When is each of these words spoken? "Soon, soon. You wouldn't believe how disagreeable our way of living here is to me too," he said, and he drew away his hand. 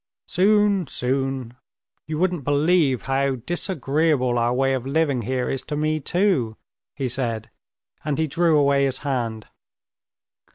"Soon, 0.25 0.87
soon. 0.87 1.53
You 2.07 2.17
wouldn't 2.17 2.43
believe 2.43 3.03
how 3.03 3.35
disagreeable 3.35 4.39
our 4.39 4.51
way 4.51 4.73
of 4.73 4.87
living 4.87 5.21
here 5.21 5.47
is 5.47 5.61
to 5.65 5.75
me 5.77 5.99
too," 5.99 6.57
he 6.95 7.07
said, 7.07 7.51
and 8.03 8.17
he 8.17 8.25
drew 8.25 8.57
away 8.57 8.85
his 8.85 8.97
hand. 9.05 9.45